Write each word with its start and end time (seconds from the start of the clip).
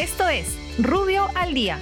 Esto 0.00 0.26
es 0.30 0.56
Rubio 0.78 1.26
al 1.34 1.52
Día. 1.52 1.78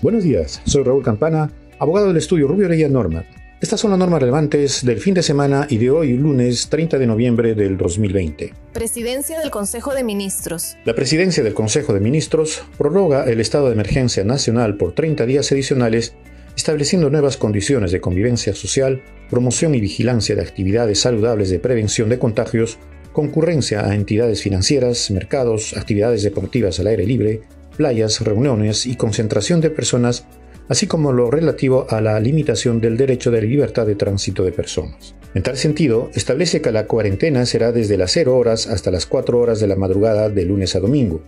Buenos 0.00 0.22
días, 0.22 0.62
soy 0.64 0.82
Raúl 0.82 1.04
Campana, 1.04 1.52
abogado 1.78 2.08
del 2.08 2.16
estudio 2.16 2.48
Rubio 2.48 2.68
Orella 2.68 2.88
Norma. 2.88 3.26
Estas 3.60 3.80
son 3.80 3.90
las 3.90 3.98
normas 3.98 4.22
relevantes 4.22 4.82
del 4.82 4.98
fin 4.98 5.12
de 5.12 5.22
semana 5.22 5.66
y 5.68 5.76
de 5.76 5.90
hoy, 5.90 6.14
lunes 6.14 6.70
30 6.70 6.98
de 6.98 7.06
noviembre 7.06 7.54
del 7.54 7.76
2020. 7.76 8.54
Presidencia 8.72 9.38
del 9.40 9.50
Consejo 9.50 9.92
de 9.92 10.04
Ministros. 10.04 10.78
La 10.86 10.94
Presidencia 10.94 11.42
del 11.42 11.52
Consejo 11.52 11.92
de 11.92 12.00
Ministros 12.00 12.64
prorroga 12.78 13.24
el 13.24 13.38
estado 13.38 13.66
de 13.66 13.74
emergencia 13.74 14.24
nacional 14.24 14.78
por 14.78 14.94
30 14.94 15.26
días 15.26 15.52
adicionales, 15.52 16.14
estableciendo 16.56 17.10
nuevas 17.10 17.36
condiciones 17.36 17.92
de 17.92 18.00
convivencia 18.00 18.54
social, 18.54 19.02
promoción 19.28 19.74
y 19.74 19.82
vigilancia 19.82 20.34
de 20.34 20.40
actividades 20.40 20.98
saludables 20.98 21.50
de 21.50 21.58
prevención 21.58 22.08
de 22.08 22.18
contagios 22.18 22.78
concurrencia 23.12 23.86
a 23.86 23.94
entidades 23.94 24.42
financieras, 24.42 25.10
mercados, 25.10 25.76
actividades 25.76 26.22
deportivas 26.22 26.80
al 26.80 26.88
aire 26.88 27.06
libre, 27.06 27.42
playas, 27.76 28.20
reuniones 28.20 28.86
y 28.86 28.96
concentración 28.96 29.60
de 29.60 29.70
personas, 29.70 30.26
así 30.68 30.86
como 30.86 31.12
lo 31.12 31.30
relativo 31.30 31.86
a 31.90 32.00
la 32.00 32.18
limitación 32.20 32.80
del 32.80 32.96
derecho 32.96 33.30
de 33.30 33.42
libertad 33.42 33.86
de 33.86 33.94
tránsito 33.94 34.44
de 34.44 34.52
personas. 34.52 35.14
En 35.34 35.42
tal 35.42 35.56
sentido, 35.56 36.10
establece 36.14 36.60
que 36.60 36.72
la 36.72 36.86
cuarentena 36.86 37.46
será 37.46 37.72
desde 37.72 37.96
las 37.96 38.12
0 38.12 38.36
horas 38.36 38.66
hasta 38.66 38.90
las 38.90 39.06
4 39.06 39.38
horas 39.38 39.60
de 39.60 39.66
la 39.66 39.76
madrugada 39.76 40.28
de 40.28 40.44
lunes 40.44 40.76
a 40.76 40.80
domingo. 40.80 41.22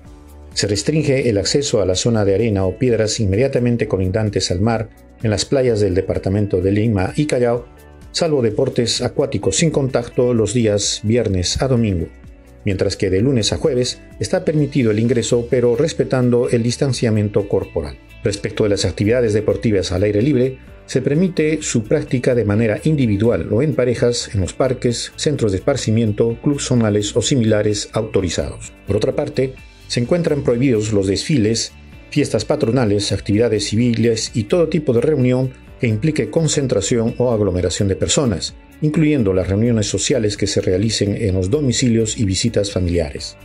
Se 0.52 0.66
restringe 0.66 1.28
el 1.28 1.38
acceso 1.38 1.80
a 1.80 1.86
la 1.86 1.94
zona 1.94 2.24
de 2.24 2.34
arena 2.34 2.64
o 2.66 2.78
piedras 2.78 3.18
inmediatamente 3.18 3.88
colindantes 3.88 4.50
al 4.50 4.60
mar 4.60 4.88
en 5.22 5.30
las 5.30 5.44
playas 5.46 5.80
del 5.80 5.94
departamento 5.94 6.60
de 6.60 6.70
Lima 6.70 7.12
y 7.16 7.26
Callao 7.26 7.66
salvo 8.14 8.42
deportes 8.42 9.02
acuáticos 9.02 9.56
sin 9.56 9.70
contacto 9.70 10.34
los 10.34 10.54
días 10.54 11.00
viernes 11.02 11.60
a 11.60 11.66
domingo, 11.66 12.06
mientras 12.64 12.96
que 12.96 13.10
de 13.10 13.20
lunes 13.20 13.52
a 13.52 13.56
jueves 13.56 14.00
está 14.20 14.44
permitido 14.44 14.92
el 14.92 15.00
ingreso 15.00 15.48
pero 15.50 15.74
respetando 15.74 16.48
el 16.48 16.62
distanciamiento 16.62 17.48
corporal. 17.48 17.98
Respecto 18.22 18.62
de 18.62 18.70
las 18.70 18.84
actividades 18.84 19.32
deportivas 19.32 19.90
al 19.90 20.04
aire 20.04 20.22
libre, 20.22 20.58
se 20.86 21.02
permite 21.02 21.60
su 21.60 21.82
práctica 21.82 22.36
de 22.36 22.44
manera 22.44 22.78
individual 22.84 23.48
o 23.50 23.62
en 23.62 23.74
parejas 23.74 24.30
en 24.32 24.42
los 24.42 24.52
parques, 24.52 25.12
centros 25.16 25.50
de 25.50 25.58
esparcimiento, 25.58 26.38
clubes 26.40 26.62
zonales 26.62 27.16
o 27.16 27.22
similares 27.22 27.88
autorizados. 27.94 28.72
Por 28.86 28.96
otra 28.96 29.16
parte, 29.16 29.54
se 29.88 29.98
encuentran 29.98 30.44
prohibidos 30.44 30.92
los 30.92 31.08
desfiles, 31.08 31.72
fiestas 32.10 32.44
patronales, 32.44 33.10
actividades 33.10 33.64
civiles 33.64 34.30
y 34.34 34.44
todo 34.44 34.68
tipo 34.68 34.92
de 34.92 35.00
reunión 35.00 35.63
que 35.80 35.86
implique 35.86 36.30
concentración 36.30 37.14
o 37.18 37.32
aglomeración 37.32 37.88
de 37.88 37.96
personas, 37.96 38.54
incluyendo 38.80 39.32
las 39.32 39.48
reuniones 39.48 39.86
sociales 39.86 40.36
que 40.36 40.46
se 40.46 40.60
realicen 40.60 41.16
en 41.16 41.34
los 41.34 41.50
domicilios 41.50 42.18
y 42.18 42.24
visitas 42.24 42.70
familiares. 42.70 43.36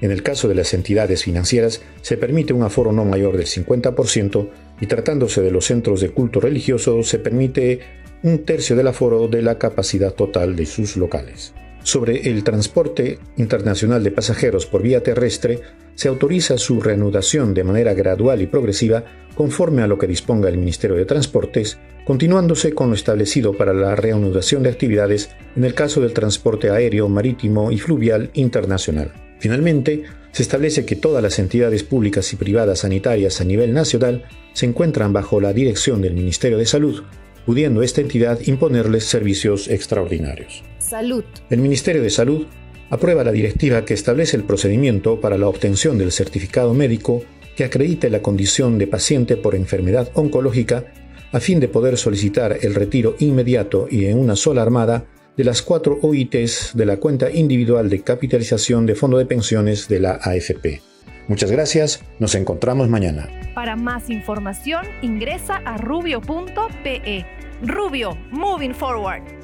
En 0.00 0.10
el 0.10 0.22
caso 0.22 0.48
de 0.48 0.56
las 0.56 0.74
entidades 0.74 1.22
financieras, 1.22 1.80
se 2.00 2.16
permite 2.16 2.52
un 2.52 2.64
aforo 2.64 2.92
no 2.92 3.04
mayor 3.04 3.36
del 3.36 3.46
50% 3.46 4.48
y 4.80 4.86
tratándose 4.86 5.42
de 5.42 5.52
los 5.52 5.66
centros 5.66 6.00
de 6.00 6.10
culto 6.10 6.40
religioso, 6.40 7.02
se 7.04 7.20
permite 7.20 7.80
un 8.24 8.44
tercio 8.44 8.74
del 8.74 8.88
aforo 8.88 9.28
de 9.28 9.42
la 9.42 9.58
capacidad 9.58 10.12
total 10.12 10.56
de 10.56 10.66
sus 10.66 10.96
locales. 10.96 11.54
Sobre 11.82 12.30
el 12.30 12.44
transporte 12.44 13.18
internacional 13.36 14.04
de 14.04 14.12
pasajeros 14.12 14.66
por 14.66 14.82
vía 14.82 15.02
terrestre, 15.02 15.60
se 15.94 16.08
autoriza 16.08 16.56
su 16.58 16.80
reanudación 16.80 17.54
de 17.54 17.64
manera 17.64 17.92
gradual 17.92 18.40
y 18.40 18.46
progresiva 18.46 19.04
conforme 19.34 19.82
a 19.82 19.86
lo 19.86 19.98
que 19.98 20.06
disponga 20.06 20.48
el 20.48 20.58
Ministerio 20.58 20.96
de 20.96 21.04
Transportes, 21.04 21.78
continuándose 22.04 22.72
con 22.72 22.90
lo 22.90 22.94
establecido 22.94 23.56
para 23.56 23.72
la 23.72 23.96
reanudación 23.96 24.62
de 24.62 24.70
actividades 24.70 25.30
en 25.56 25.64
el 25.64 25.74
caso 25.74 26.00
del 26.00 26.12
transporte 26.12 26.70
aéreo, 26.70 27.08
marítimo 27.08 27.72
y 27.72 27.78
fluvial 27.78 28.30
internacional. 28.34 29.12
Finalmente, 29.38 30.04
se 30.30 30.42
establece 30.42 30.86
que 30.86 30.96
todas 30.96 31.22
las 31.22 31.38
entidades 31.38 31.82
públicas 31.82 32.32
y 32.32 32.36
privadas 32.36 32.80
sanitarias 32.80 33.40
a 33.40 33.44
nivel 33.44 33.72
nacional 33.72 34.24
se 34.52 34.66
encuentran 34.66 35.12
bajo 35.12 35.40
la 35.40 35.52
dirección 35.52 36.00
del 36.00 36.14
Ministerio 36.14 36.58
de 36.58 36.66
Salud, 36.66 37.02
pudiendo 37.44 37.82
esta 37.82 38.00
entidad 38.00 38.38
imponerles 38.46 39.04
servicios 39.04 39.68
extraordinarios. 39.68 40.62
Salud. 40.78 41.24
El 41.50 41.60
Ministerio 41.60 42.02
de 42.02 42.10
Salud 42.10 42.46
aprueba 42.90 43.24
la 43.24 43.32
directiva 43.32 43.84
que 43.84 43.94
establece 43.94 44.36
el 44.36 44.44
procedimiento 44.44 45.20
para 45.20 45.38
la 45.38 45.48
obtención 45.48 45.98
del 45.98 46.12
certificado 46.12 46.74
médico 46.74 47.22
que 47.56 47.64
acredite 47.64 48.10
la 48.10 48.22
condición 48.22 48.78
de 48.78 48.86
paciente 48.86 49.36
por 49.36 49.54
enfermedad 49.54 50.10
oncológica 50.14 50.92
a 51.32 51.40
fin 51.40 51.60
de 51.60 51.68
poder 51.68 51.96
solicitar 51.96 52.58
el 52.60 52.74
retiro 52.74 53.16
inmediato 53.18 53.86
y 53.90 54.06
en 54.06 54.18
una 54.18 54.36
sola 54.36 54.62
armada 54.62 55.06
de 55.36 55.44
las 55.44 55.62
cuatro 55.62 55.98
OITs 56.02 56.72
de 56.74 56.86
la 56.86 56.98
cuenta 56.98 57.30
individual 57.30 57.88
de 57.88 58.02
capitalización 58.02 58.84
de 58.84 58.94
fondo 58.94 59.16
de 59.16 59.26
pensiones 59.26 59.88
de 59.88 60.00
la 60.00 60.12
AFP. 60.22 60.91
Muchas 61.28 61.50
gracias, 61.50 62.04
nos 62.18 62.34
encontramos 62.34 62.88
mañana. 62.88 63.28
Para 63.54 63.76
más 63.76 64.10
información 64.10 64.86
ingresa 65.02 65.62
a 65.64 65.76
rubio.pe. 65.76 67.26
Rubio, 67.62 68.16
moving 68.30 68.74
forward. 68.74 69.41